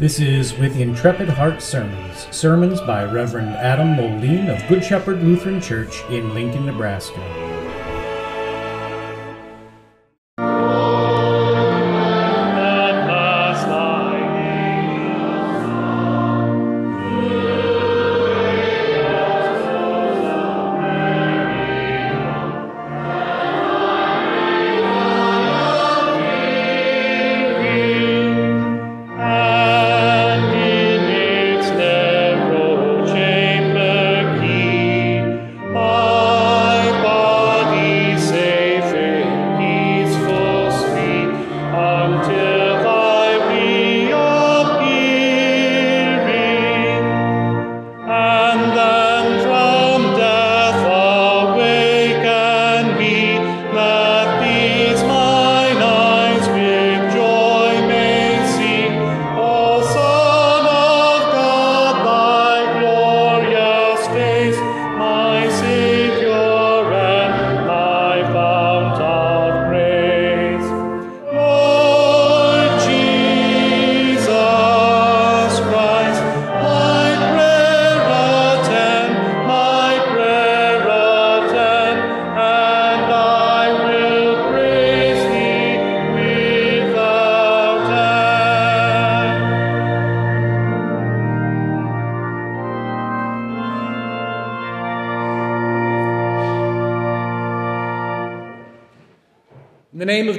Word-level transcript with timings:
This 0.00 0.18
is 0.18 0.56
With 0.56 0.80
Intrepid 0.80 1.28
Heart 1.28 1.60
Sermons, 1.60 2.26
sermons 2.30 2.80
by 2.80 3.04
Reverend 3.04 3.50
Adam 3.50 3.96
Moline 3.96 4.48
of 4.48 4.66
Good 4.66 4.82
Shepherd 4.82 5.22
Lutheran 5.22 5.60
Church 5.60 6.02
in 6.08 6.32
Lincoln, 6.32 6.64
Nebraska. 6.64 7.59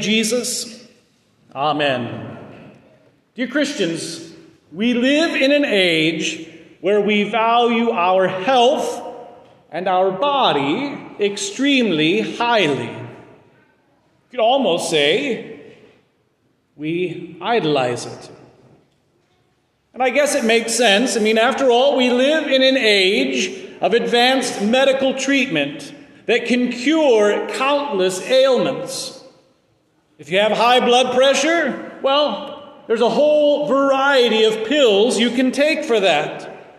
Jesus, 0.01 0.81
Amen. 1.53 2.37
Dear 3.35 3.47
Christians, 3.47 4.33
we 4.71 4.93
live 4.93 5.35
in 5.39 5.51
an 5.51 5.65
age 5.65 6.47
where 6.79 7.01
we 7.01 7.29
value 7.29 7.91
our 7.91 8.27
health 8.27 9.01
and 9.69 9.87
our 9.87 10.11
body 10.11 10.97
extremely 11.19 12.21
highly. 12.21 12.87
You 12.87 13.07
could 14.31 14.39
almost 14.39 14.89
say 14.89 15.75
we 16.77 17.37
idolize 17.41 18.05
it. 18.05 18.31
And 19.93 20.01
I 20.01 20.09
guess 20.09 20.35
it 20.35 20.45
makes 20.45 20.73
sense. 20.73 21.17
I 21.17 21.19
mean, 21.19 21.37
after 21.37 21.69
all, 21.69 21.97
we 21.97 22.09
live 22.09 22.47
in 22.47 22.63
an 22.63 22.77
age 22.77 23.77
of 23.81 23.93
advanced 23.93 24.61
medical 24.61 25.13
treatment 25.13 25.93
that 26.27 26.45
can 26.45 26.71
cure 26.71 27.49
countless 27.49 28.21
ailments. 28.21 29.20
If 30.21 30.29
you 30.29 30.37
have 30.37 30.51
high 30.51 30.79
blood 30.79 31.15
pressure, 31.15 31.99
well, 32.03 32.83
there's 32.85 33.01
a 33.01 33.09
whole 33.09 33.65
variety 33.65 34.43
of 34.43 34.67
pills 34.67 35.17
you 35.17 35.31
can 35.31 35.51
take 35.51 35.83
for 35.83 35.99
that. 35.99 36.77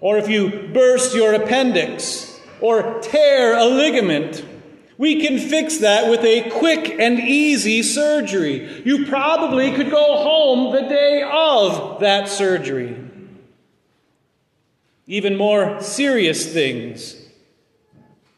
Or 0.00 0.18
if 0.18 0.28
you 0.28 0.68
burst 0.74 1.14
your 1.14 1.32
appendix 1.34 2.40
or 2.60 2.98
tear 3.02 3.56
a 3.56 3.66
ligament, 3.66 4.44
we 4.98 5.24
can 5.24 5.38
fix 5.38 5.78
that 5.78 6.10
with 6.10 6.24
a 6.24 6.50
quick 6.50 6.98
and 6.98 7.20
easy 7.20 7.84
surgery. 7.84 8.82
You 8.84 9.06
probably 9.06 9.70
could 9.70 9.88
go 9.88 10.16
home 10.16 10.74
the 10.74 10.88
day 10.88 11.22
of 11.22 12.00
that 12.00 12.28
surgery. 12.28 13.00
Even 15.06 15.36
more 15.36 15.80
serious 15.80 16.52
things. 16.52 17.14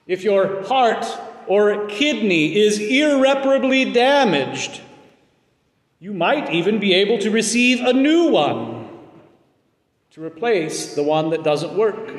If 0.07 0.23
your 0.23 0.65
heart 0.65 1.07
or 1.49 1.87
kidney 1.87 2.57
is 2.57 2.79
irreparably 2.79 3.93
damaged, 3.93 4.81
you 5.99 6.13
might 6.13 6.53
even 6.53 6.79
be 6.79 6.95
able 6.95 7.19
to 7.19 7.31
receive 7.31 7.81
a 7.81 7.93
new 7.93 8.29
one 8.29 8.89
to 10.11 10.25
replace 10.25 10.95
the 10.95 11.03
one 11.03 11.31
that 11.31 11.43
doesn't 11.43 11.77
work. 11.77 12.13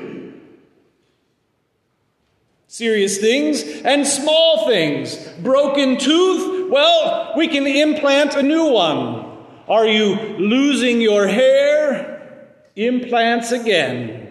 Serious 2.67 3.17
things 3.17 3.63
and 3.63 4.05
small 4.05 4.67
things. 4.67 5.17
Broken 5.41 5.97
tooth, 5.97 6.69
well, 6.69 7.33
we 7.35 7.47
can 7.47 7.65
implant 7.65 8.35
a 8.35 8.43
new 8.43 8.71
one. 8.71 9.37
Are 9.67 9.87
you 9.87 10.15
losing 10.37 11.01
your 11.01 11.27
hair? 11.27 12.41
Implants 12.75 13.51
again. 13.51 14.28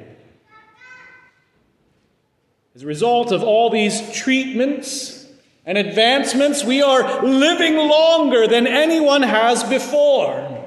As 2.79 2.85
a 2.85 2.87
result 2.87 3.33
of 3.33 3.43
all 3.43 3.71
these 3.71 4.13
treatments 4.13 5.27
and 5.67 5.77
advancements, 5.77 6.63
we 6.63 6.81
are 6.81 7.25
living 7.27 7.75
longer 7.75 8.47
than 8.47 8.69
anyone 8.69 9.23
has 9.23 9.65
before. 9.65 10.65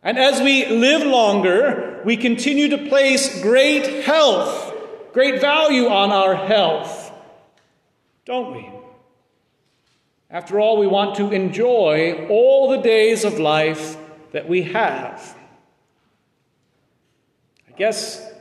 And 0.00 0.16
as 0.16 0.40
we 0.40 0.66
live 0.66 1.04
longer, 1.04 2.02
we 2.04 2.16
continue 2.16 2.68
to 2.68 2.88
place 2.88 3.42
great 3.42 4.04
health, 4.04 4.72
great 5.12 5.40
value 5.40 5.88
on 5.88 6.12
our 6.12 6.36
health, 6.36 7.12
don't 8.24 8.54
we? 8.54 8.70
After 10.30 10.60
all, 10.60 10.78
we 10.78 10.86
want 10.86 11.16
to 11.16 11.32
enjoy 11.32 12.28
all 12.30 12.70
the 12.70 12.80
days 12.80 13.24
of 13.24 13.40
life 13.40 13.96
that 14.30 14.48
we 14.48 14.62
have. 14.62 15.36
I 17.68 17.72
guess 17.72 18.37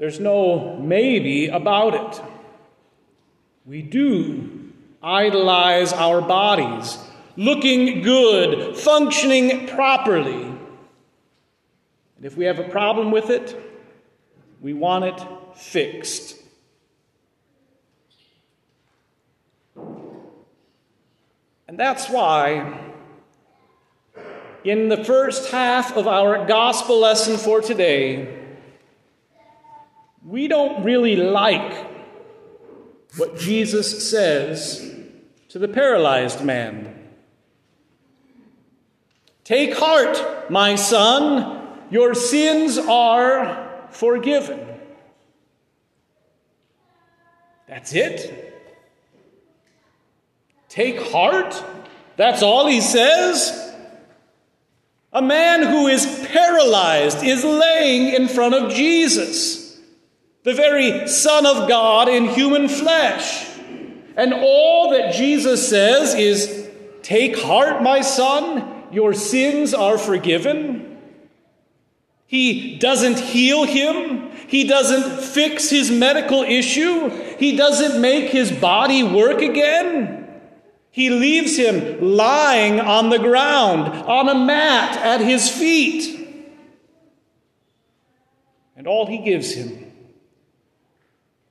there's 0.00 0.18
no 0.18 0.78
maybe 0.78 1.48
about 1.48 1.94
it. 1.94 2.22
We 3.66 3.82
do 3.82 4.72
idolize 5.02 5.92
our 5.92 6.22
bodies, 6.22 6.96
looking 7.36 8.00
good, 8.00 8.78
functioning 8.78 9.66
properly. 9.66 10.44
And 12.16 12.24
if 12.24 12.34
we 12.34 12.46
have 12.46 12.58
a 12.58 12.68
problem 12.70 13.10
with 13.10 13.28
it, 13.28 13.54
we 14.62 14.72
want 14.72 15.04
it 15.04 15.20
fixed. 15.54 16.38
And 21.68 21.78
that's 21.78 22.08
why, 22.08 22.90
in 24.64 24.88
the 24.88 25.04
first 25.04 25.50
half 25.50 25.94
of 25.94 26.06
our 26.06 26.46
gospel 26.46 27.00
lesson 27.00 27.36
for 27.36 27.60
today, 27.60 28.39
we 30.30 30.46
don't 30.46 30.84
really 30.84 31.16
like 31.16 31.86
what 33.16 33.36
Jesus 33.36 34.08
says 34.08 34.94
to 35.48 35.58
the 35.58 35.66
paralyzed 35.66 36.44
man. 36.44 37.08
Take 39.42 39.76
heart, 39.76 40.48
my 40.48 40.76
son, 40.76 41.66
your 41.90 42.14
sins 42.14 42.78
are 42.78 43.88
forgiven. 43.90 44.64
That's 47.66 47.92
it? 47.92 48.54
Take 50.68 51.02
heart? 51.10 51.60
That's 52.16 52.44
all 52.44 52.68
he 52.68 52.80
says? 52.80 53.74
A 55.12 55.22
man 55.22 55.64
who 55.64 55.88
is 55.88 56.06
paralyzed 56.30 57.24
is 57.24 57.42
laying 57.42 58.14
in 58.14 58.28
front 58.28 58.54
of 58.54 58.72
Jesus, 58.72 59.59
the 60.42 60.54
very 60.54 61.06
Son 61.08 61.46
of 61.46 61.68
God 61.68 62.08
in 62.08 62.26
human 62.26 62.68
flesh. 62.68 63.46
And 64.16 64.34
all 64.34 64.90
that 64.90 65.14
Jesus 65.14 65.68
says 65.68 66.14
is, 66.14 66.68
Take 67.02 67.38
heart, 67.38 67.82
my 67.82 68.00
son, 68.02 68.84
your 68.92 69.14
sins 69.14 69.72
are 69.72 69.98
forgiven. 69.98 70.98
He 72.26 72.78
doesn't 72.78 73.18
heal 73.18 73.64
him. 73.64 74.30
He 74.46 74.64
doesn't 74.64 75.22
fix 75.22 75.70
his 75.70 75.90
medical 75.90 76.42
issue. 76.42 77.08
He 77.38 77.56
doesn't 77.56 78.00
make 78.00 78.30
his 78.30 78.52
body 78.52 79.02
work 79.02 79.40
again. 79.40 80.28
He 80.90 81.10
leaves 81.10 81.56
him 81.56 82.00
lying 82.00 82.80
on 82.80 83.10
the 83.10 83.18
ground, 83.18 83.88
on 83.88 84.28
a 84.28 84.34
mat 84.34 84.96
at 84.98 85.20
his 85.20 85.48
feet. 85.48 86.16
And 88.76 88.86
all 88.86 89.06
he 89.06 89.18
gives 89.18 89.52
him 89.52 89.89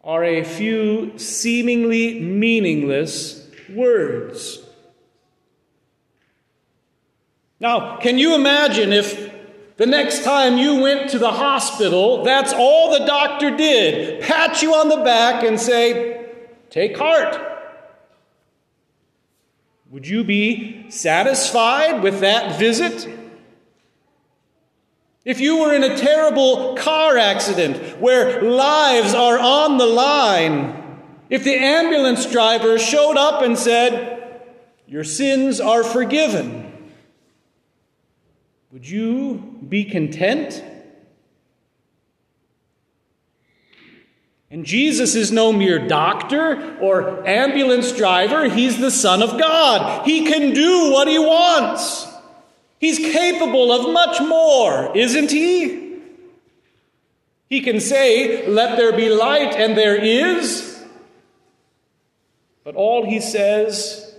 are 0.04 0.24
a 0.24 0.44
few 0.44 1.18
seemingly 1.18 2.19
meaningless 2.19 3.48
words. 3.69 4.60
Now, 7.60 7.98
can 7.98 8.18
you 8.18 8.36
imagine 8.36 8.94
if 8.94 9.34
the 9.75 9.86
next 9.86 10.24
time 10.24 10.57
you 10.57 10.81
went 10.81 11.10
to 11.12 11.19
the 11.19 11.31
hospital, 11.31 12.24
that's 12.24 12.54
all 12.54 12.92
the 12.98 13.06
doctor 13.06 13.56
did 13.56 14.22
pat 14.22 14.62
you 14.62 14.74
on 14.74 14.90
the 14.90 14.98
back 14.98 15.44
and 15.44 15.60
say, 15.60 16.16
Take 16.69 16.98
heart. 16.98 17.38
Would 19.90 20.07
you 20.07 20.24
be 20.24 20.90
satisfied 20.90 22.04
with 22.04 22.19
that 22.19 22.60
visit? 22.60 23.10
If 25.30 25.40
you 25.40 25.60
were 25.60 25.76
in 25.76 25.84
a 25.84 25.96
terrible 25.96 26.76
car 26.76 27.16
accident 27.16 28.00
where 28.00 28.42
lives 28.42 29.14
are 29.14 29.38
on 29.38 29.78
the 29.78 29.86
line, 29.86 31.04
if 31.30 31.44
the 31.44 31.54
ambulance 31.54 32.26
driver 32.26 32.80
showed 32.80 33.16
up 33.16 33.44
and 33.44 33.56
said, 33.56 34.42
Your 34.88 35.04
sins 35.04 35.60
are 35.60 35.84
forgiven, 35.84 36.74
would 38.72 38.90
you 38.90 39.60
be 39.70 39.86
content? 39.86 40.64
And 44.50 44.66
Jesus 44.66 45.14
is 45.14 45.31
no 45.31 45.54
mere 45.54 45.88
doctor 45.88 46.80
or 46.80 47.28
ambulance 47.28 47.92
driver. 47.92 48.50
He's 48.50 48.80
the 48.80 48.90
Son 48.90 49.22
of 49.22 49.40
God. 49.40 50.08
He 50.08 50.26
can 50.26 50.56
do 50.56 50.92
what 50.92 51.08
he 51.08 51.20
wants. 51.20 52.08
He's 52.80 52.98
capable 52.98 53.74
of 53.74 53.94
much 53.94 54.22
more, 54.22 54.96
isn't 54.96 55.31
he? 55.31 56.00
He 57.50 57.62
can 57.62 57.80
say, 57.80 58.48
Let 58.48 58.78
there 58.78 58.96
be 58.96 59.10
light, 59.10 59.54
and 59.54 59.78
there 59.78 59.98
is. 59.98 60.81
But 62.64 62.76
all 62.76 63.06
he 63.06 63.20
says 63.20 64.16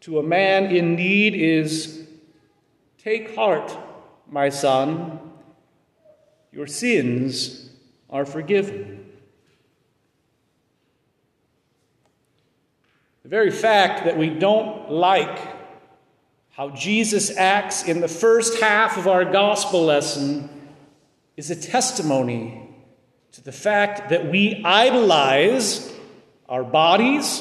to 0.00 0.18
a 0.18 0.22
man 0.22 0.74
in 0.74 0.94
need 0.94 1.34
is, 1.34 2.06
Take 2.96 3.34
heart, 3.34 3.76
my 4.30 4.48
son, 4.48 5.18
your 6.52 6.66
sins 6.66 7.70
are 8.08 8.24
forgiven. 8.24 9.06
The 13.22 13.28
very 13.28 13.50
fact 13.50 14.04
that 14.04 14.16
we 14.16 14.30
don't 14.30 14.90
like 14.90 15.59
how 16.50 16.70
Jesus 16.70 17.36
acts 17.36 17.84
in 17.84 18.00
the 18.00 18.08
first 18.08 18.60
half 18.60 18.96
of 18.96 19.06
our 19.06 19.24
gospel 19.24 19.84
lesson 19.84 20.48
is 21.36 21.50
a 21.50 21.56
testimony 21.56 22.68
to 23.32 23.42
the 23.42 23.52
fact 23.52 24.10
that 24.10 24.30
we 24.30 24.60
idolize 24.64 25.92
our 26.48 26.64
bodies, 26.64 27.40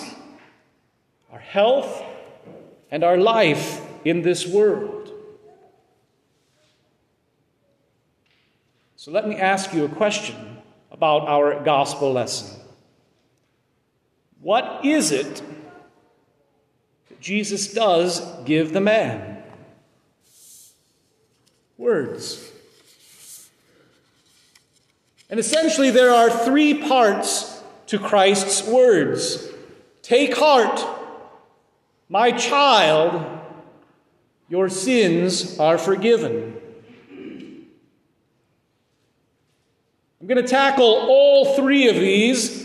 our 1.32 1.40
health, 1.40 2.04
and 2.92 3.04
our 3.04 3.18
life 3.18 3.82
in 4.06 4.22
this 4.22 4.48
world. 4.48 5.12
So 8.96 9.12
let 9.12 9.28
me 9.28 9.36
ask 9.36 9.74
you 9.74 9.86
a 9.86 9.90
question 9.90 10.58
about 10.92 11.28
our 11.28 11.64
gospel 11.64 12.14
lesson. 12.14 12.60
What 14.42 14.86
is 14.86 15.12
it 15.12 15.42
Jesus 17.20 17.74
does 17.74 18.22
give 18.46 18.74
the 18.74 18.82
man 18.82 19.44
words. 21.78 22.52
And 25.30 25.40
essentially, 25.40 25.92
there 25.92 26.12
are 26.12 26.30
three 26.30 26.74
parts 26.88 27.62
to 27.88 27.98
Christ's 27.98 28.68
words 28.68 29.48
Take 30.02 30.36
heart, 30.36 30.84
my 32.08 32.32
child, 32.32 33.40
your 34.50 34.70
sins 34.70 35.60
are 35.60 35.78
forgiven. 35.78 36.56
I'm 40.20 40.28
going 40.28 40.42
to 40.42 40.48
tackle 40.48 40.84
all 41.08 41.56
three 41.56 41.88
of 41.88 41.96
these 41.96 42.59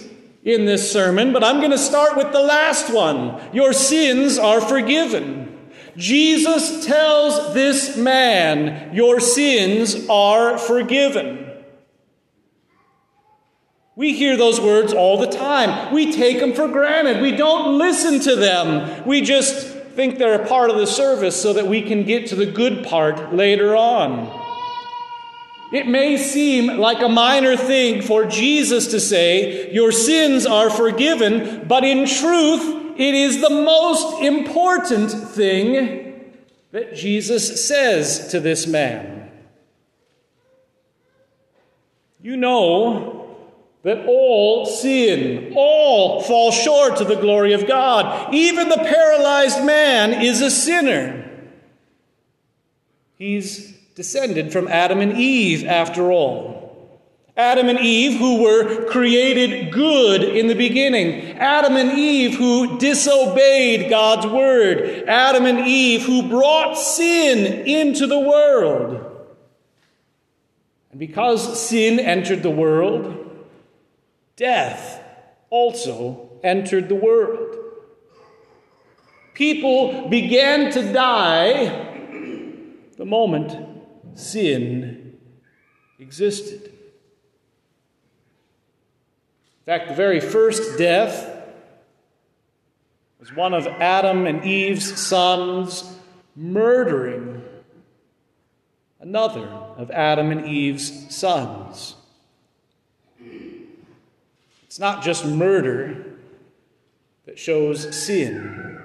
in 0.44 0.66
this 0.66 0.92
sermon, 0.92 1.32
but 1.32 1.42
I'm 1.42 1.58
going 1.58 1.70
to 1.70 1.78
start 1.78 2.16
with 2.16 2.30
the 2.32 2.42
last 2.42 2.92
one. 2.92 3.40
Your 3.54 3.72
sins 3.72 4.38
are 4.38 4.60
forgiven. 4.60 5.70
Jesus 5.96 6.84
tells 6.84 7.54
this 7.54 7.96
man, 7.96 8.94
Your 8.94 9.20
sins 9.20 10.06
are 10.08 10.58
forgiven. 10.58 11.40
We 13.96 14.12
hear 14.12 14.36
those 14.36 14.60
words 14.60 14.92
all 14.92 15.18
the 15.18 15.28
time. 15.28 15.94
We 15.94 16.12
take 16.12 16.40
them 16.40 16.52
for 16.52 16.66
granted. 16.68 17.22
We 17.22 17.30
don't 17.32 17.78
listen 17.78 18.18
to 18.20 18.34
them. 18.34 19.06
We 19.06 19.20
just 19.20 19.68
think 19.94 20.18
they're 20.18 20.42
a 20.42 20.48
part 20.48 20.68
of 20.68 20.76
the 20.76 20.86
service 20.86 21.40
so 21.40 21.52
that 21.52 21.68
we 21.68 21.80
can 21.80 22.02
get 22.02 22.26
to 22.26 22.34
the 22.34 22.46
good 22.46 22.84
part 22.84 23.32
later 23.32 23.76
on. 23.76 24.43
It 25.74 25.88
may 25.88 26.16
seem 26.18 26.78
like 26.78 27.02
a 27.02 27.08
minor 27.08 27.56
thing 27.56 28.00
for 28.00 28.26
Jesus 28.26 28.86
to 28.92 29.00
say, 29.00 29.72
Your 29.72 29.90
sins 29.90 30.46
are 30.46 30.70
forgiven, 30.70 31.66
but 31.66 31.82
in 31.82 32.06
truth, 32.06 32.92
it 32.96 33.12
is 33.12 33.40
the 33.40 33.50
most 33.50 34.22
important 34.22 35.10
thing 35.10 36.32
that 36.70 36.94
Jesus 36.94 37.66
says 37.66 38.28
to 38.28 38.38
this 38.38 38.68
man. 38.68 39.32
You 42.22 42.36
know 42.36 43.36
that 43.82 44.06
all 44.06 44.66
sin, 44.66 45.54
all 45.56 46.22
fall 46.22 46.52
short 46.52 47.00
of 47.00 47.08
the 47.08 47.16
glory 47.16 47.52
of 47.52 47.66
God. 47.66 48.32
Even 48.32 48.68
the 48.68 48.76
paralyzed 48.76 49.64
man 49.64 50.22
is 50.22 50.40
a 50.40 50.52
sinner. 50.52 51.28
He's 53.18 53.73
descended 53.94 54.52
from 54.52 54.68
Adam 54.68 55.00
and 55.00 55.16
Eve, 55.16 55.64
after 55.64 56.10
all. 56.10 56.64
Adam 57.36 57.68
and 57.68 57.80
Eve, 57.80 58.18
who 58.18 58.42
were 58.42 58.84
created 58.86 59.72
good 59.72 60.22
in 60.22 60.46
the 60.46 60.54
beginning. 60.54 61.36
Adam 61.36 61.76
and 61.76 61.98
Eve, 61.98 62.36
who 62.36 62.78
disobeyed 62.78 63.90
God's 63.90 64.26
word. 64.26 65.04
Adam 65.08 65.44
and 65.44 65.66
Eve, 65.66 66.02
who 66.02 66.28
brought 66.28 66.74
sin 66.74 67.66
into 67.66 68.06
the 68.06 68.18
world. 68.18 69.26
And 70.92 71.00
because 71.00 71.60
sin 71.60 71.98
entered 71.98 72.44
the 72.44 72.50
world, 72.50 73.36
death 74.36 75.02
also 75.50 76.30
entered 76.44 76.88
the 76.88 76.94
world. 76.94 77.56
People 79.34 80.08
began 80.08 80.70
to 80.70 80.92
die 80.92 81.90
the 82.96 83.04
moment 83.04 83.73
sin 84.14 85.18
existed. 85.98 86.64
In 89.66 89.66
fact, 89.66 89.88
the 89.88 89.94
very 89.94 90.20
first 90.20 90.78
death 90.78 91.30
was 93.18 93.34
one 93.34 93.54
of 93.54 93.66
Adam 93.66 94.26
and 94.26 94.44
Eve's 94.44 95.00
sons 95.00 95.98
murdering 96.36 97.42
another 99.00 99.46
of 99.46 99.90
Adam 99.90 100.30
and 100.30 100.44
Eve's 100.44 101.14
sons. 101.14 101.94
It's 104.64 104.78
not 104.78 105.02
just 105.02 105.24
murder 105.24 106.04
that 107.26 107.38
shows 107.38 107.96
sin. 107.96 108.82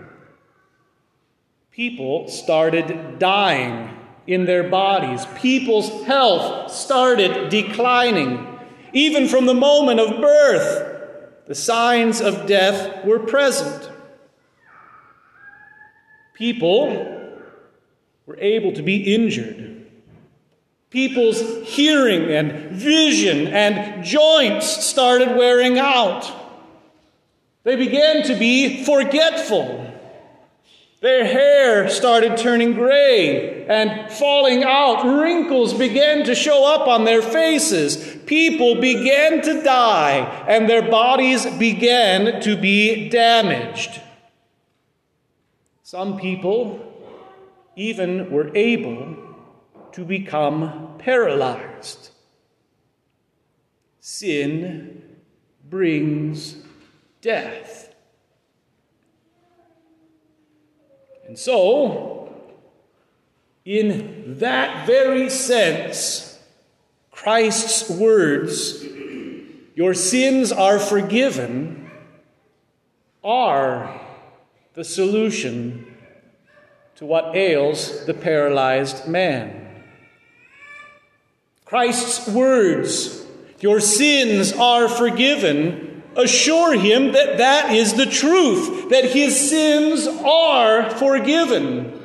People 1.72 2.28
started 2.30 3.20
dying 3.20 3.99
in 4.30 4.46
their 4.46 4.70
bodies. 4.70 5.26
People's 5.36 6.06
health 6.06 6.72
started 6.72 7.50
declining. 7.50 8.60
Even 8.94 9.28
from 9.28 9.48
the 9.48 9.56
moment 9.56 10.00
of 10.00 10.22
birth, 10.22 11.48
the 11.48 11.56
signs 11.56 12.22
of 12.22 12.46
death 12.46 13.04
were 13.04 13.18
present. 13.18 13.90
People 16.36 17.40
were 18.28 18.38
able 18.38 18.72
to 18.74 18.84
be 18.84 19.16
injured. 19.16 19.88
People's 20.92 21.68
hearing 21.68 22.32
and 22.32 22.72
vision 22.72 23.48
and 23.48 24.04
joints 24.04 24.86
started 24.86 25.36
wearing 25.36 25.80
out. 25.80 26.32
They 27.64 27.76
began 27.76 28.22
to 28.28 28.36
be 28.36 28.84
forgetful. 28.84 29.99
Their 31.02 31.26
hair 31.26 31.90
started 31.90 32.36
turning 32.36 32.74
gray 32.74 33.66
and 33.68 34.12
falling 34.12 34.64
out. 34.66 35.06
Wrinkles 35.06 35.74
began 35.74 36.26
to 36.26 36.36
show 36.36 36.66
up 36.66 36.90
on 36.90 37.06
their 37.06 37.22
faces. 37.22 38.18
People 38.26 38.82
began 38.82 39.42
to 39.44 39.64
die, 39.64 40.46
and 40.48 40.70
their 40.70 40.90
bodies 40.90 41.46
began 41.58 42.42
to 42.42 42.58
be 42.58 43.08
damaged. 43.08 44.02
Some 45.84 46.20
people 46.20 46.86
even 47.78 48.30
were 48.30 48.54
able 48.54 49.16
to 49.94 50.04
become 50.04 50.96
paralyzed. 51.00 52.10
Sin 54.02 55.02
brings 55.70 56.58
death. 57.22 57.69
And 61.30 61.38
so, 61.38 62.34
in 63.64 64.40
that 64.40 64.88
very 64.88 65.30
sense, 65.30 66.40
Christ's 67.12 67.88
words, 67.88 68.84
Your 69.76 69.94
sins 69.94 70.52
are 70.52 70.80
forgiven, 70.80 71.92
are 73.24 74.02
the 74.74 74.84
solution 74.84 75.86
to 76.96 77.06
what 77.06 77.36
ails 77.36 78.08
the 78.08 78.16
paralyzed 78.16 79.08
man. 79.08 79.84
Christ's 81.64 82.28
words, 82.28 83.24
Your 83.60 83.80
sins 83.80 84.52
are 84.54 84.90
forgiven, 84.90 85.89
assure 86.20 86.78
him 86.78 87.14
that 87.14 87.38
that 87.38 87.74
is 87.74 87.94
the 87.94 88.06
truth, 88.06 88.90
that 88.90 89.06
his 89.06 89.50
sins 89.50 90.08
are 90.08 90.90
forgiven. 90.92 91.96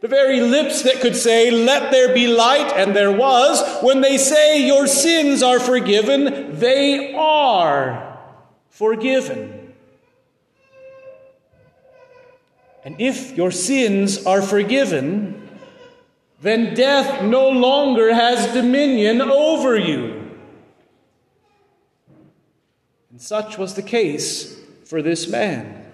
The 0.00 0.08
very 0.08 0.40
lips 0.40 0.82
that 0.82 1.00
could 1.00 1.16
say, 1.16 1.50
Let 1.50 1.90
there 1.90 2.14
be 2.14 2.28
light, 2.28 2.72
and 2.76 2.94
there 2.94 3.12
was, 3.12 3.62
when 3.82 4.00
they 4.00 4.16
say, 4.16 4.64
Your 4.66 4.86
sins 4.86 5.42
are 5.42 5.58
forgiven, 5.58 6.58
they 6.58 7.14
are 7.14 8.18
forgiven. 8.68 9.74
And 12.84 13.00
if 13.00 13.36
your 13.36 13.50
sins 13.50 14.24
are 14.24 14.40
forgiven, 14.40 15.48
then 16.40 16.74
death 16.74 17.22
no 17.22 17.50
longer 17.50 18.14
has 18.14 18.52
dominion 18.54 19.20
over 19.20 19.76
you. 19.76 20.17
And 23.18 23.22
such 23.24 23.58
was 23.58 23.74
the 23.74 23.82
case 23.82 24.56
for 24.84 25.02
this 25.02 25.26
man. 25.26 25.84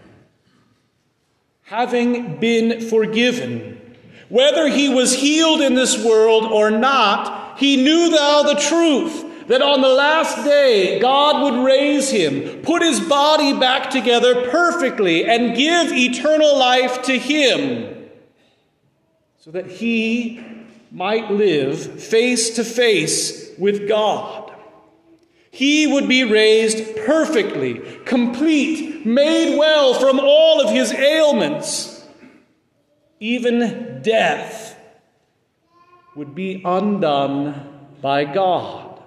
Having 1.62 2.38
been 2.38 2.82
forgiven, 2.82 3.96
whether 4.28 4.68
he 4.68 4.90
was 4.90 5.14
healed 5.14 5.62
in 5.62 5.72
this 5.72 6.04
world 6.04 6.44
or 6.44 6.70
not, 6.70 7.58
he 7.58 7.82
knew 7.82 8.10
thou 8.10 8.42
the 8.42 8.60
truth 8.60 9.46
that 9.46 9.62
on 9.62 9.80
the 9.80 9.88
last 9.88 10.44
day 10.44 11.00
God 11.00 11.42
would 11.44 11.64
raise 11.64 12.10
him, 12.10 12.60
put 12.60 12.82
his 12.82 13.00
body 13.00 13.58
back 13.58 13.88
together 13.88 14.50
perfectly, 14.50 15.24
and 15.24 15.56
give 15.56 15.92
eternal 15.92 16.58
life 16.58 17.00
to 17.04 17.18
him 17.18 18.06
so 19.38 19.50
that 19.50 19.66
he 19.66 20.44
might 20.90 21.30
live 21.30 22.02
face 22.02 22.50
to 22.56 22.64
face 22.64 23.50
with 23.56 23.88
God. 23.88 24.43
He 25.54 25.86
would 25.86 26.08
be 26.08 26.24
raised 26.24 26.96
perfectly, 27.06 27.74
complete, 28.04 29.06
made 29.06 29.56
well 29.56 29.94
from 29.94 30.18
all 30.18 30.60
of 30.60 30.74
his 30.74 30.92
ailments. 30.92 32.04
Even 33.20 34.00
death 34.02 34.76
would 36.16 36.34
be 36.34 36.60
undone 36.64 37.86
by 38.02 38.24
God. 38.24 39.00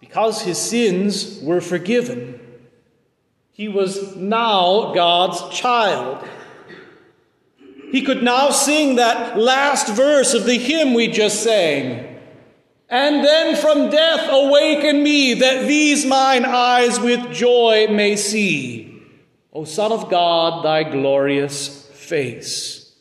Because 0.00 0.42
his 0.42 0.58
sins 0.58 1.38
were 1.44 1.60
forgiven, 1.60 2.40
he 3.52 3.68
was 3.68 4.16
now 4.16 4.92
God's 4.94 5.56
child. 5.56 6.26
He 7.92 8.02
could 8.02 8.24
now 8.24 8.50
sing 8.50 8.96
that 8.96 9.38
last 9.38 9.86
verse 9.94 10.34
of 10.34 10.44
the 10.44 10.58
hymn 10.58 10.92
we 10.92 11.06
just 11.06 11.44
sang. 11.44 12.11
And 12.92 13.24
then 13.24 13.56
from 13.56 13.88
death 13.88 14.28
awaken 14.28 15.02
me, 15.02 15.32
that 15.32 15.66
these 15.66 16.04
mine 16.04 16.44
eyes 16.44 17.00
with 17.00 17.32
joy 17.32 17.86
may 17.88 18.16
see. 18.16 19.02
O 19.50 19.64
Son 19.64 19.92
of 19.92 20.10
God, 20.10 20.62
thy 20.62 20.82
glorious 20.82 21.88
face. 21.94 22.94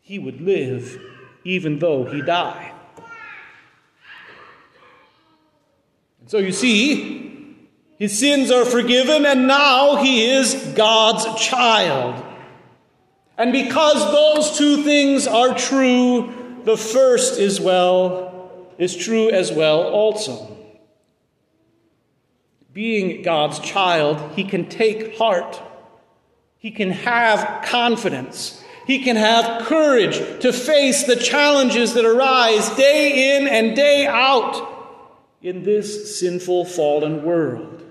He 0.00 0.18
would 0.18 0.40
live 0.40 1.00
even 1.44 1.78
though 1.78 2.06
he 2.06 2.22
die. 2.22 2.72
And 6.20 6.28
so 6.28 6.38
you 6.38 6.50
see, 6.50 7.56
his 8.00 8.18
sins 8.18 8.50
are 8.50 8.64
forgiven, 8.64 9.24
and 9.24 9.46
now 9.46 10.02
he 10.02 10.28
is 10.28 10.54
God's 10.74 11.40
child. 11.40 12.20
And 13.36 13.52
because 13.52 14.02
those 14.10 14.58
two 14.58 14.82
things 14.82 15.28
are 15.28 15.54
true, 15.54 16.34
the 16.64 16.76
first 16.76 17.38
is 17.38 17.60
well 17.60 18.28
is 18.78 18.96
true 18.96 19.30
as 19.30 19.50
well 19.52 19.82
also. 19.82 20.56
Being 22.72 23.22
God's 23.22 23.58
child, 23.58 24.34
he 24.36 24.44
can 24.44 24.68
take 24.68 25.16
heart. 25.18 25.60
He 26.58 26.70
can 26.70 26.90
have 26.90 27.64
confidence. 27.64 28.62
He 28.86 29.00
can 29.00 29.16
have 29.16 29.66
courage 29.66 30.16
to 30.40 30.52
face 30.52 31.04
the 31.04 31.16
challenges 31.16 31.94
that 31.94 32.04
arise 32.04 32.70
day 32.70 33.36
in 33.36 33.48
and 33.48 33.76
day 33.76 34.06
out 34.06 34.76
in 35.42 35.62
this 35.62 36.18
sinful, 36.18 36.64
fallen 36.64 37.22
world. 37.22 37.84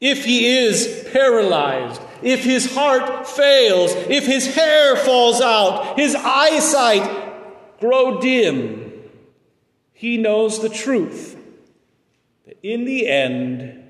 If 0.00 0.24
he 0.24 0.58
is 0.58 1.08
paralyzed, 1.12 2.00
if 2.24 2.42
his 2.42 2.74
heart 2.74 3.28
fails, 3.28 3.92
if 4.08 4.24
his 4.26 4.54
hair 4.54 4.96
falls 4.96 5.40
out, 5.42 5.98
his 5.98 6.14
eyesight 6.14 7.80
grow 7.80 8.18
dim, 8.20 8.92
he 9.92 10.16
knows 10.16 10.62
the 10.62 10.70
truth 10.70 11.36
that 12.46 12.58
in 12.62 12.86
the 12.86 13.06
end, 13.06 13.84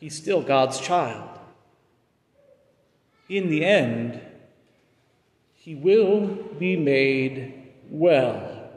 he's 0.00 0.16
still 0.16 0.40
God's 0.40 0.80
child. 0.80 1.28
In 3.28 3.50
the 3.50 3.62
end, 3.62 4.20
he 5.54 5.74
will 5.74 6.26
be 6.58 6.76
made 6.76 7.72
well, 7.90 8.70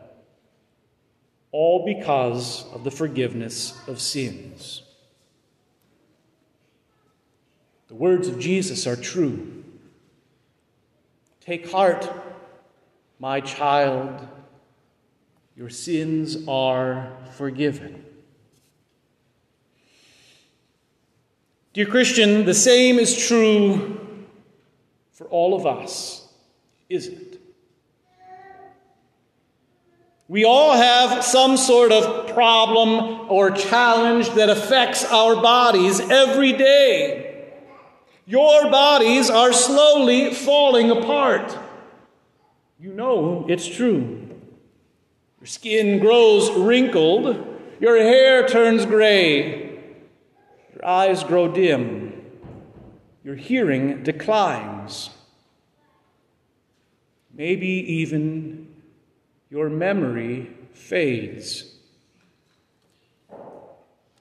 all 1.53 1.85
because 1.85 2.65
of 2.73 2.83
the 2.83 2.91
forgiveness 2.91 3.79
of 3.87 4.01
sins. 4.01 4.83
The 7.91 7.98
words 7.98 8.29
of 8.29 8.39
Jesus 8.39 8.88
are 8.88 8.95
true. 8.95 9.65
Take 11.41 11.69
heart, 11.69 12.10
my 13.19 13.41
child, 13.41 14.25
your 15.57 15.69
sins 15.69 16.48
are 16.48 17.12
forgiven. 17.36 18.05
Dear 21.74 21.86
Christian, 21.86 22.45
the 22.45 22.53
same 22.53 22.98
is 22.98 23.27
true 23.27 24.00
for 25.12 25.27
all 25.27 25.53
of 25.53 25.65
us, 25.65 26.29
isn't 26.88 27.21
it? 27.21 27.41
We 30.29 30.45
all 30.45 30.77
have 30.77 31.25
some 31.25 31.57
sort 31.57 31.91
of 31.91 32.33
problem 32.33 33.29
or 33.29 33.51
challenge 33.51 34.29
that 34.29 34.50
affects 34.50 35.03
our 35.03 35.36
bodies 35.36 36.00
every 36.00 36.53
day. 36.53 37.30
Your 38.25 38.69
bodies 38.69 39.29
are 39.29 39.51
slowly 39.51 40.33
falling 40.33 40.91
apart. 40.91 41.57
You 42.79 42.93
know 42.93 43.45
it's 43.47 43.67
true. 43.67 44.27
Your 45.39 45.47
skin 45.47 45.99
grows 45.99 46.51
wrinkled, 46.51 47.59
your 47.79 47.97
hair 47.97 48.47
turns 48.47 48.85
gray, 48.85 49.79
your 50.73 50.85
eyes 50.85 51.23
grow 51.23 51.47
dim, 51.47 52.23
your 53.23 53.35
hearing 53.35 54.03
declines. 54.03 55.09
Maybe 57.33 57.67
even 57.67 58.67
your 59.49 59.69
memory 59.69 60.51
fades. 60.73 61.75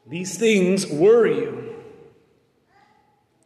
These 0.06 0.38
things 0.38 0.86
worry 0.86 1.36
you. 1.36 1.79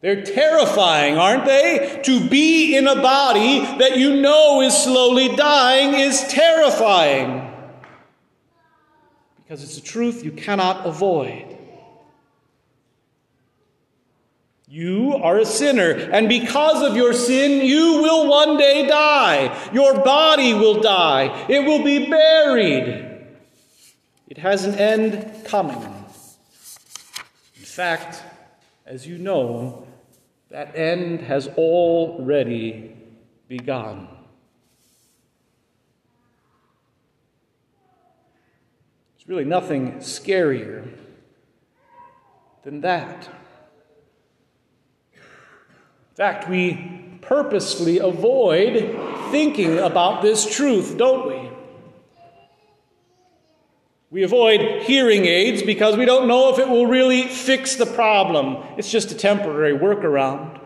They're 0.05 0.21
terrifying, 0.21 1.17
aren't 1.17 1.45
they? 1.45 1.99
To 2.03 2.29
be 2.29 2.77
in 2.77 2.85
a 2.87 3.01
body 3.01 3.61
that 3.79 3.97
you 3.97 4.21
know 4.21 4.61
is 4.61 4.77
slowly 4.77 5.35
dying 5.35 5.95
is 5.95 6.21
terrifying. 6.27 7.51
Because 9.37 9.63
it's 9.63 9.79
a 9.79 9.81
truth 9.81 10.23
you 10.23 10.31
cannot 10.31 10.85
avoid. 10.85 11.57
You 14.67 15.15
are 15.15 15.39
a 15.39 15.45
sinner, 15.45 15.89
and 15.89 16.29
because 16.29 16.87
of 16.87 16.95
your 16.95 17.11
sin, 17.11 17.65
you 17.65 18.03
will 18.03 18.27
one 18.29 18.57
day 18.57 18.85
die. 18.85 19.71
Your 19.73 20.03
body 20.03 20.53
will 20.53 20.81
die. 20.81 21.47
It 21.49 21.65
will 21.65 21.83
be 21.83 22.07
buried. 22.07 23.25
It 24.27 24.37
has 24.37 24.65
an 24.65 24.75
end 24.75 25.45
coming. 25.45 25.81
In 27.55 27.65
fact, 27.65 28.21
as 28.85 29.07
you 29.07 29.17
know, 29.17 29.87
that 30.49 30.75
end 30.75 31.21
has 31.21 31.47
already 31.49 32.95
begun. 33.47 34.07
There's 39.15 39.27
really 39.27 39.45
nothing 39.45 39.93
scarier 39.93 40.87
than 42.63 42.81
that. 42.81 43.29
In 45.13 46.15
fact, 46.15 46.47
we 46.47 47.17
purposely 47.21 47.99
avoid 47.99 48.95
thinking 49.31 49.79
about 49.79 50.21
this 50.21 50.45
truth, 50.45 50.95
don't 50.97 51.27
we? 51.27 51.34
We 54.15 54.23
avoid 54.23 54.83
hearing 54.83 55.25
aids 55.25 55.61
because 55.61 55.97
we 55.97 56.05
don't 56.05 56.25
know 56.25 56.53
if 56.53 56.57
it 56.57 56.69
will 56.69 56.87
really 56.87 57.23
fix 57.23 57.75
the 57.75 57.85
problem. 57.85 58.63
It's 58.77 58.89
just 58.89 59.11
a 59.11 59.13
temporary 59.13 59.77
workaround. 59.77 60.57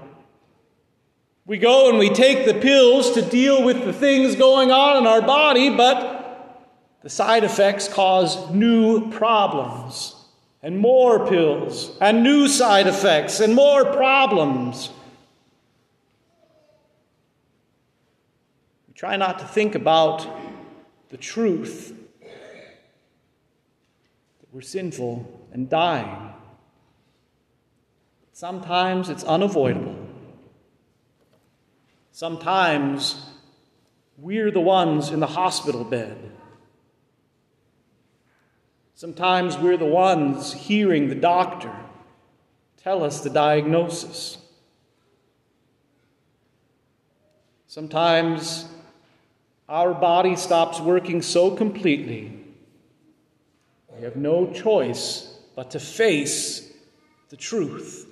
We 1.47 1.57
go 1.57 1.89
and 1.89 1.97
we 1.97 2.11
take 2.11 2.45
the 2.45 2.53
pills 2.53 3.09
to 3.15 3.23
deal 3.23 3.63
with 3.63 3.85
the 3.85 3.91
things 3.91 4.35
going 4.35 4.69
on 4.69 4.97
in 4.97 5.07
our 5.07 5.23
body, 5.23 5.75
but 5.75 6.69
the 7.01 7.09
side 7.09 7.43
effects 7.43 7.87
cause 7.87 8.51
new 8.51 9.09
problems 9.09 10.13
and 10.61 10.77
more 10.77 11.27
pills 11.27 11.97
and 11.99 12.21
new 12.21 12.47
side 12.47 12.85
effects 12.85 13.39
and 13.39 13.55
more 13.55 13.83
problems. 13.83 14.91
We 18.87 18.93
try 18.93 19.15
not 19.15 19.39
to 19.39 19.45
think 19.45 19.73
about 19.73 20.27
the 21.09 21.17
truth 21.17 21.95
we're 24.51 24.61
sinful 24.61 25.47
and 25.51 25.69
dying. 25.69 26.33
Sometimes 28.33 29.09
it's 29.09 29.23
unavoidable. 29.23 30.07
Sometimes 32.11 33.25
we're 34.17 34.51
the 34.51 34.59
ones 34.59 35.09
in 35.09 35.19
the 35.19 35.27
hospital 35.27 35.83
bed. 35.83 36.31
Sometimes 38.95 39.57
we're 39.57 39.77
the 39.77 39.85
ones 39.85 40.53
hearing 40.53 41.07
the 41.07 41.15
doctor 41.15 41.73
tell 42.83 43.03
us 43.03 43.21
the 43.21 43.29
diagnosis. 43.29 44.37
Sometimes 47.67 48.65
our 49.67 49.93
body 49.93 50.35
stops 50.35 50.79
working 50.79 51.21
so 51.21 51.51
completely, 51.51 52.38
we 53.99 54.05
have 54.05 54.15
no 54.15 54.49
choice 54.53 55.37
but 55.55 55.71
to 55.71 55.79
face 55.79 56.71
the 57.27 57.35
truth. 57.35 58.07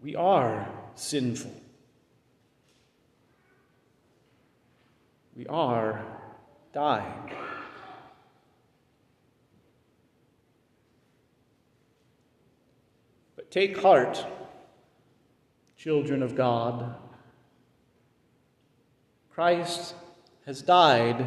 We 0.00 0.14
are 0.14 0.70
sinful. 0.94 1.52
We 5.36 5.48
are 5.48 6.06
dying. 6.72 7.32
But 13.34 13.50
take 13.50 13.78
heart, 13.78 14.24
children 15.76 16.22
of 16.22 16.36
God. 16.36 16.94
Christ 19.32 19.96
has 20.46 20.62
died 20.62 21.26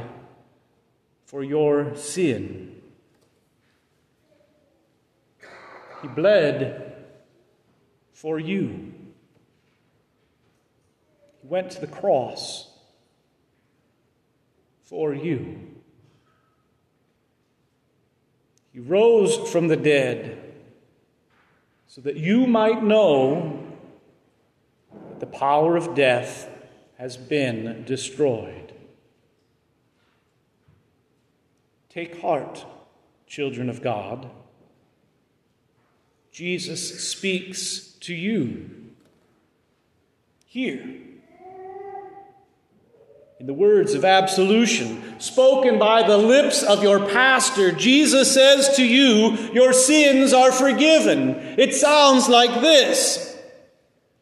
for 1.31 1.45
your 1.45 1.95
sin. 1.95 2.75
He 6.01 6.09
bled 6.09 6.93
for 8.11 8.37
you. 8.37 8.91
He 11.41 11.47
went 11.47 11.71
to 11.71 11.79
the 11.79 11.87
cross 11.87 12.69
for 14.83 15.13
you. 15.13 15.57
He 18.73 18.81
rose 18.81 19.49
from 19.49 19.69
the 19.69 19.77
dead 19.77 20.37
so 21.87 22.01
that 22.01 22.17
you 22.17 22.45
might 22.45 22.83
know 22.83 23.57
that 25.07 25.21
the 25.21 25.27
power 25.27 25.77
of 25.77 25.95
death 25.95 26.49
has 26.97 27.15
been 27.15 27.85
destroyed. 27.85 28.60
Take 31.93 32.21
heart, 32.21 32.65
children 33.27 33.69
of 33.69 33.81
God. 33.81 34.29
Jesus 36.31 37.09
speaks 37.09 37.95
to 37.99 38.13
you. 38.13 38.69
Here 40.45 41.01
in 43.41 43.47
the 43.47 43.53
words 43.53 43.93
of 43.93 44.05
absolution 44.05 45.19
spoken 45.19 45.79
by 45.79 46.07
the 46.07 46.17
lips 46.17 46.63
of 46.63 46.83
your 46.83 46.99
pastor, 47.09 47.71
Jesus 47.71 48.33
says 48.33 48.75
to 48.77 48.85
you, 48.85 49.31
Your 49.51 49.73
sins 49.73 50.31
are 50.31 50.51
forgiven. 50.51 51.31
It 51.57 51.73
sounds 51.73 52.29
like 52.29 52.61
this. 52.61 53.30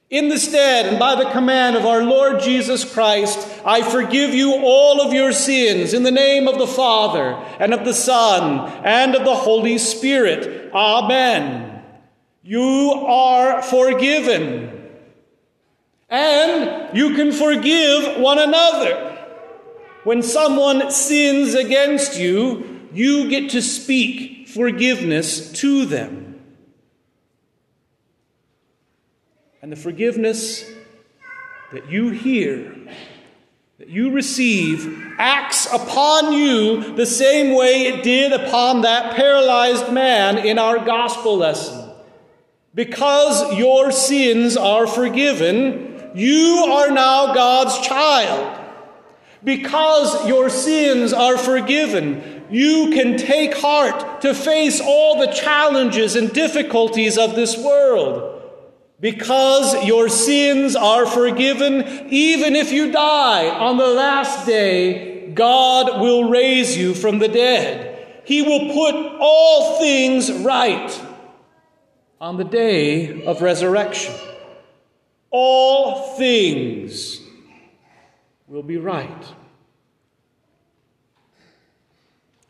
In 0.09 0.29
the 0.29 0.39
stead 0.39 0.87
and 0.87 0.97
by 0.97 1.13
the 1.13 1.29
command 1.29 1.75
of 1.75 1.85
our 1.85 2.01
Lord 2.01 2.39
Jesus 2.41 2.83
Christ, 2.83 3.47
I 3.63 3.83
forgive 3.83 4.33
you 4.33 4.55
all 4.55 5.01
of 5.01 5.13
your 5.13 5.31
sins 5.31 5.93
in 5.93 6.01
the 6.01 6.09
name 6.09 6.47
of 6.47 6.57
the 6.57 6.65
Father 6.65 7.33
and 7.59 7.75
of 7.75 7.85
the 7.85 7.93
Son 7.93 8.71
and 8.83 9.13
of 9.13 9.23
the 9.23 9.35
Holy 9.35 9.77
Spirit. 9.77 10.71
Amen. 10.73 11.83
You 12.41 12.91
are 13.05 13.61
forgiven. 13.61 14.89
And 16.09 16.97
you 16.97 17.13
can 17.13 17.31
forgive 17.31 18.19
one 18.19 18.39
another. 18.39 19.27
When 20.05 20.23
someone 20.23 20.89
sins 20.89 21.53
against 21.53 22.17
you, 22.17 22.87
you 22.91 23.29
get 23.29 23.51
to 23.51 23.61
speak 23.61 24.47
forgiveness 24.47 25.51
to 25.59 25.85
them. 25.85 26.28
And 29.61 29.71
the 29.71 29.75
forgiveness 29.75 30.63
that 31.73 31.89
you 31.89 32.11
hear, 32.11 32.73
that 33.77 33.89
you 33.89 34.11
receive, 34.11 35.13
acts 35.17 35.65
upon 35.71 36.31
you 36.31 36.95
the 36.95 37.05
same 37.05 37.55
way 37.55 37.87
it 37.87 38.03
did 38.03 38.31
upon 38.31 38.81
that 38.81 39.15
paralyzed 39.15 39.91
man 39.91 40.37
in 40.37 40.57
our 40.57 40.79
gospel 40.79 41.37
lesson. 41.37 41.91
Because 42.73 43.57
your 43.57 43.91
sins 43.91 44.55
are 44.55 44.87
forgiven, 44.87 46.11
you 46.15 46.65
are 46.69 46.91
now 46.91 47.33
God's 47.33 47.85
child. 47.85 48.55
Because 49.43 50.27
your 50.27 50.49
sins 50.49 51.11
are 51.11 51.37
forgiven, 51.37 52.45
you 52.49 52.91
can 52.93 53.17
take 53.17 53.55
heart 53.55 54.21
to 54.21 54.33
face 54.33 54.81
all 54.81 55.19
the 55.19 55.31
challenges 55.33 56.15
and 56.15 56.31
difficulties 56.33 57.17
of 57.17 57.35
this 57.35 57.57
world. 57.57 58.28
Because 59.01 59.85
your 59.85 60.09
sins 60.09 60.75
are 60.75 61.05
forgiven, 61.05 62.07
even 62.09 62.55
if 62.55 62.71
you 62.71 62.91
die 62.91 63.49
on 63.49 63.77
the 63.77 63.87
last 63.87 64.45
day, 64.45 65.31
God 65.33 66.01
will 66.01 66.29
raise 66.29 66.75
you 66.77 66.93
from 66.93 67.19
the 67.19 67.29
dead. 67.29 68.23
He 68.25 68.41
will 68.41 68.73
put 68.73 69.17
all 69.19 69.79
things 69.79 70.31
right 70.31 71.01
on 72.19 72.37
the 72.37 72.43
day 72.43 73.23
of 73.25 73.41
resurrection. 73.41 74.13
All 75.31 76.17
things 76.17 77.21
will 78.47 78.63
be 78.63 78.77
right. 78.77 79.33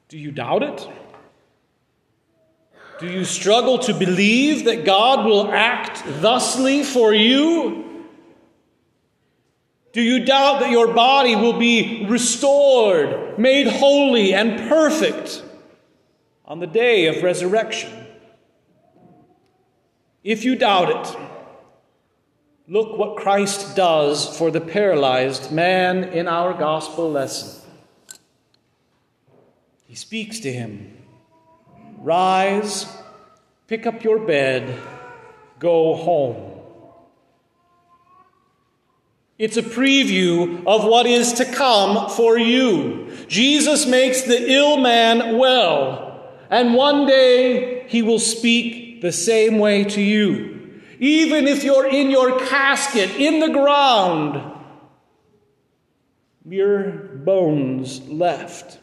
Do 0.07 0.17
you 0.17 0.31
doubt 0.31 0.63
it? 0.63 0.87
Do 2.99 3.07
you 3.07 3.23
struggle 3.23 3.79
to 3.79 3.93
believe 3.93 4.65
that 4.65 4.85
God 4.85 5.25
will 5.25 5.51
act 5.51 6.03
thusly 6.05 6.83
for 6.83 7.13
you? 7.13 8.05
Do 9.93 10.01
you 10.01 10.25
doubt 10.25 10.59
that 10.59 10.69
your 10.69 10.93
body 10.93 11.35
will 11.35 11.57
be 11.57 12.05
restored, 12.07 13.39
made 13.39 13.67
holy 13.67 14.33
and 14.33 14.69
perfect 14.69 15.43
on 16.45 16.59
the 16.59 16.67
day 16.67 17.07
of 17.07 17.23
resurrection? 17.23 17.91
If 20.23 20.43
you 20.43 20.55
doubt 20.55 20.89
it, 20.89 21.17
Look 22.71 22.99
what 22.99 23.17
Christ 23.17 23.75
does 23.75 24.37
for 24.37 24.51
the 24.51 24.61
paralyzed 24.61 25.51
man 25.51 26.03
in 26.03 26.27
our 26.27 26.53
gospel 26.53 27.11
lesson. 27.11 27.67
He 29.87 29.95
speaks 29.95 30.39
to 30.41 30.53
him 30.53 30.98
Rise, 32.01 32.85
pick 33.67 33.85
up 33.85 34.03
your 34.03 34.19
bed, 34.19 34.79
go 35.59 35.95
home. 35.95 36.59
It's 39.37 39.57
a 39.57 39.63
preview 39.63 40.65
of 40.65 40.83
what 40.83 41.05
is 41.05 41.33
to 41.33 41.45
come 41.45 42.09
for 42.09 42.37
you. 42.37 43.09
Jesus 43.27 43.85
makes 43.85 44.23
the 44.23 44.51
ill 44.51 44.77
man 44.77 45.37
well. 45.37 46.29
And 46.49 46.73
one 46.73 47.05
day 47.05 47.87
he 47.87 48.01
will 48.01 48.19
speak 48.19 49.01
the 49.01 49.13
same 49.13 49.59
way 49.59 49.83
to 49.85 50.01
you. 50.01 50.81
Even 50.99 51.47
if 51.47 51.63
you're 51.63 51.87
in 51.87 52.11
your 52.11 52.39
casket 52.47 53.11
in 53.11 53.39
the 53.39 53.49
ground, 53.49 54.41
mere 56.43 57.21
bones 57.23 58.01
left. 58.09 58.79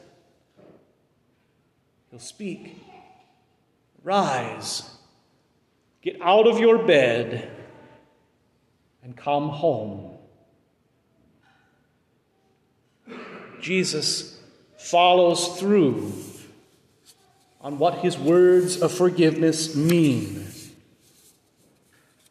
He'll 2.10 2.18
speak. 2.18 2.85
Rise, 4.06 4.88
get 6.00 6.22
out 6.22 6.46
of 6.46 6.60
your 6.60 6.86
bed, 6.86 7.50
and 9.02 9.16
come 9.16 9.48
home. 9.48 10.16
Jesus 13.60 14.40
follows 14.78 15.58
through 15.58 16.12
on 17.60 17.80
what 17.80 17.98
his 17.98 18.16
words 18.16 18.80
of 18.80 18.92
forgiveness 18.92 19.74
mean. 19.74 20.46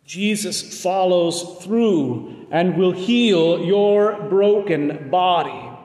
Jesus 0.05 0.81
follows 0.81 1.61
through 1.61 2.47
and 2.51 2.77
will 2.77 2.93
heal 2.93 3.65
your 3.65 4.13
broken 4.29 5.09
body. 5.09 5.77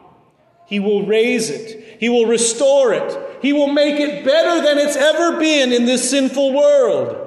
He 0.66 0.78
will 0.78 1.04
raise 1.04 1.50
it. 1.50 1.98
He 1.98 2.08
will 2.08 2.26
restore 2.26 2.92
it. 2.92 3.29
He 3.40 3.52
will 3.52 3.72
make 3.72 3.98
it 3.98 4.24
better 4.24 4.62
than 4.62 4.78
it's 4.78 4.96
ever 4.96 5.38
been 5.38 5.72
in 5.72 5.86
this 5.86 6.10
sinful 6.10 6.52
world. 6.52 7.26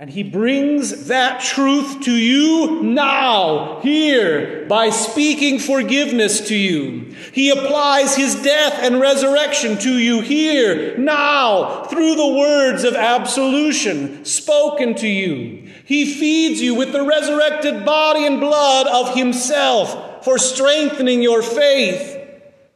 And 0.00 0.08
he 0.08 0.22
brings 0.22 1.08
that 1.08 1.42
truth 1.42 2.00
to 2.04 2.12
you 2.12 2.82
now, 2.82 3.80
here, 3.82 4.64
by 4.66 4.88
speaking 4.88 5.58
forgiveness 5.58 6.48
to 6.48 6.56
you. 6.56 7.14
He 7.34 7.50
applies 7.50 8.16
his 8.16 8.42
death 8.42 8.78
and 8.80 8.98
resurrection 8.98 9.76
to 9.80 9.98
you 9.98 10.22
here, 10.22 10.96
now, 10.96 11.84
through 11.84 12.14
the 12.14 12.34
words 12.34 12.84
of 12.84 12.94
absolution 12.94 14.24
spoken 14.24 14.94
to 14.94 15.06
you. 15.06 15.70
He 15.84 16.14
feeds 16.14 16.62
you 16.62 16.74
with 16.74 16.92
the 16.92 17.04
resurrected 17.04 17.84
body 17.84 18.24
and 18.24 18.40
blood 18.40 18.86
of 18.86 19.14
himself 19.14 20.24
for 20.24 20.38
strengthening 20.38 21.20
your 21.20 21.42
faith 21.42 22.19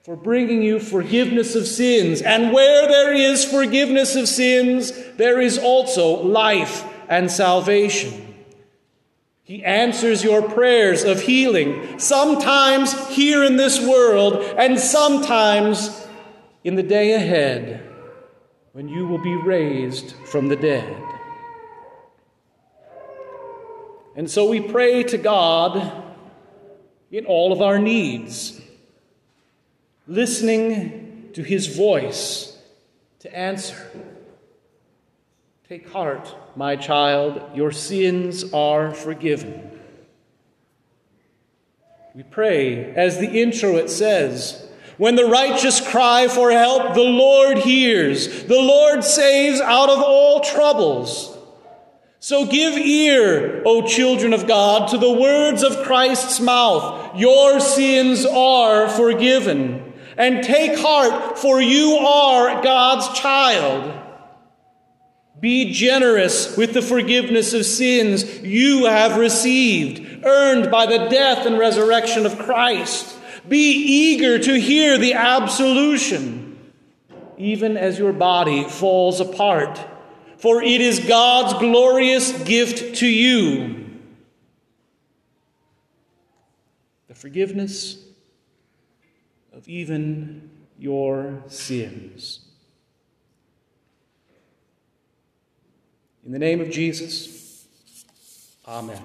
for 0.05 0.17
bringing 0.17 0.62
you 0.62 0.79
forgiveness 0.79 1.55
of 1.55 1.67
sins. 1.67 2.21
And 2.21 2.53
where 2.53 2.87
there 2.87 3.14
is 3.14 3.43
forgiveness 3.43 4.17
of 4.17 4.29
sins, 4.29 4.93
there 5.17 5.40
is 5.40 5.57
also 5.57 6.23
life 6.23 6.85
and 7.09 7.31
salvation. 7.31 8.35
He 9.45 9.64
answers 9.64 10.23
your 10.23 10.43
prayers 10.43 11.05
of 11.05 11.23
healing, 11.23 11.99
sometimes 11.99 13.09
here 13.09 13.43
in 13.45 13.57
this 13.57 13.81
world, 13.81 14.43
and 14.59 14.79
sometimes 14.79 16.07
in 16.64 16.75
the 16.75 16.83
day 16.83 17.12
ahead 17.12 17.90
when 18.73 18.88
you 18.88 19.07
will 19.07 19.23
be 19.23 19.37
raised 19.37 20.12
from 20.27 20.49
the 20.49 20.57
dead. 20.57 21.03
And 24.17 24.31
so 24.31 24.49
we 24.49 24.61
pray 24.61 25.03
to 25.05 25.17
God 25.17 26.05
in 27.11 27.25
all 27.25 27.53
of 27.53 27.62
our 27.62 27.79
needs 27.79 28.61
listening 30.07 31.31
to 31.33 31.43
his 31.43 31.75
voice 31.77 32.57
to 33.21 33.37
answer. 33.37 33.90
Take 35.69 35.88
heart, 35.90 36.35
my 36.57 36.77
child, 36.77 37.43
your 37.55 37.73
sins 37.73 38.53
are 38.53 38.93
forgiven. 38.93 39.71
We 42.14 42.23
pray, 42.23 42.95
as 42.95 43.19
the 43.19 43.43
introit 43.43 43.90
says, 43.90 44.69
when 44.99 45.17
the 45.17 45.25
righteous 45.25 45.81
cry 45.81 46.29
for 46.29 46.53
help, 46.53 46.95
the 46.95 47.01
Lord 47.01 47.59
hears. 47.59 48.45
The 48.45 48.61
Lord 48.61 49.03
saves 49.03 49.61
out 49.61 49.88
of 49.88 49.99
all 49.99 50.40
troubles. 50.40 51.37
So 52.21 52.47
give 52.47 52.75
ear, 52.79 53.62
O 53.67 53.87
children 53.87 54.33
of 54.33 54.47
God, 54.47 54.88
to 54.90 54.99
the 54.99 55.12
words 55.12 55.62
of 55.62 55.85
Christ's 55.85 56.40
mouth. 56.40 57.19
Your 57.19 57.59
sins 57.59 58.25
are 58.25 58.88
forgiven. 58.88 59.84
And 60.16 60.44
take 60.44 60.79
heart, 60.79 61.38
for 61.38 61.61
you 61.61 61.96
are 61.96 62.62
God's 62.62 63.18
child. 63.18 64.00
Be 65.40 65.72
generous 65.72 66.57
with 66.57 66.72
the 66.72 66.83
forgiveness 66.83 67.53
of 67.53 67.66
sins 67.66 68.40
you 68.40 68.87
have 68.87 69.18
received, 69.18 70.24
earned 70.24 70.70
by 70.70 70.87
the 70.87 71.09
death 71.09 71.44
and 71.46 71.59
resurrection 71.59 72.24
of 72.24 72.38
Christ. 72.38 73.18
Be 73.48 73.72
eager 73.72 74.38
to 74.38 74.59
hear 74.59 74.96
the 74.96 75.14
absolution, 75.14 76.72
even 77.37 77.77
as 77.77 77.98
your 77.98 78.12
body 78.12 78.64
falls 78.64 79.20
apart, 79.20 79.79
for 80.38 80.62
it 80.62 80.81
is 80.81 81.00
God's 81.00 81.55
glorious 81.55 82.33
gift 82.44 82.96
to 83.00 83.07
you. 83.07 83.85
The 87.09 87.14
forgiveness 87.14 88.04
of 89.64 89.68
even 89.68 90.50
your 90.79 91.42
sins. 91.46 92.40
In 96.24 96.33
the 96.33 96.38
name 96.38 96.61
of 96.61 96.70
Jesus, 96.70 97.66
Amen. 98.66 99.03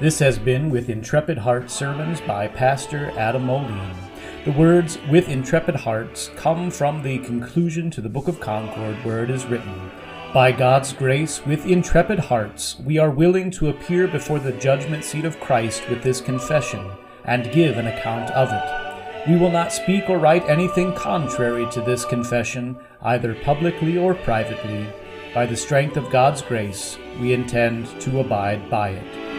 This 0.00 0.18
has 0.18 0.38
been 0.38 0.70
With 0.70 0.90
Intrepid 0.90 1.38
Heart 1.38 1.70
Sermons 1.70 2.20
by 2.20 2.48
Pastor 2.48 3.10
Adam 3.16 3.44
Moline. 3.44 3.96
The 4.44 4.52
words 4.52 4.98
with 5.08 5.28
intrepid 5.28 5.76
hearts 5.76 6.30
come 6.36 6.70
from 6.70 7.02
the 7.02 7.18
conclusion 7.18 7.90
to 7.92 8.00
the 8.00 8.08
Book 8.08 8.28
of 8.28 8.40
Concord, 8.40 8.96
where 9.04 9.24
it 9.24 9.30
is 9.30 9.46
written, 9.46 9.90
by 10.34 10.50
God's 10.50 10.92
grace, 10.92 11.46
with 11.46 11.64
intrepid 11.64 12.18
hearts, 12.18 12.76
we 12.80 12.98
are 12.98 13.08
willing 13.08 13.52
to 13.52 13.68
appear 13.68 14.08
before 14.08 14.40
the 14.40 14.50
judgment 14.50 15.04
seat 15.04 15.24
of 15.24 15.38
Christ 15.38 15.88
with 15.88 16.02
this 16.02 16.20
confession 16.20 16.90
and 17.24 17.52
give 17.52 17.78
an 17.78 17.86
account 17.86 18.32
of 18.32 18.48
it. 18.50 19.28
We 19.30 19.36
will 19.36 19.52
not 19.52 19.72
speak 19.72 20.10
or 20.10 20.18
write 20.18 20.48
anything 20.48 20.92
contrary 20.94 21.70
to 21.70 21.80
this 21.80 22.04
confession, 22.04 22.76
either 23.02 23.36
publicly 23.36 23.96
or 23.96 24.12
privately. 24.12 24.88
By 25.32 25.46
the 25.46 25.56
strength 25.56 25.96
of 25.96 26.10
God's 26.10 26.42
grace, 26.42 26.98
we 27.20 27.32
intend 27.32 27.86
to 28.00 28.18
abide 28.18 28.68
by 28.68 28.88
it. 28.88 29.33